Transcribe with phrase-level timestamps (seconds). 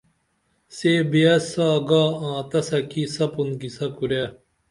[0.75, 4.23] سے بیاس ساں گا آں تسہ کی سپُن قصہ کُرے